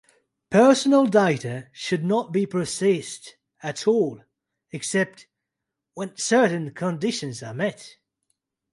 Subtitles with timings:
[0.49, 4.23] Personal data should not be processed at all,
[4.71, 5.27] except
[5.93, 7.97] when certain conditions are met.